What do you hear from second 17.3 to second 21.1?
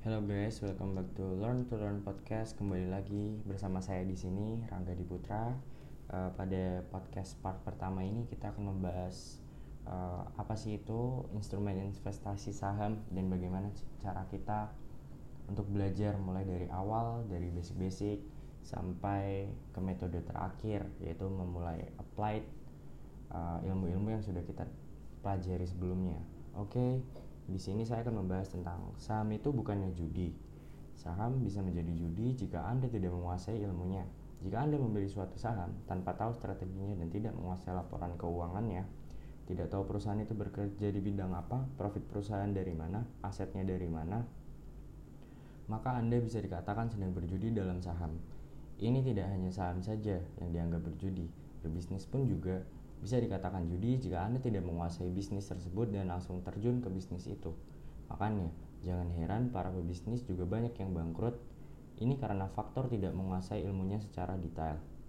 basic-basic sampai ke metode terakhir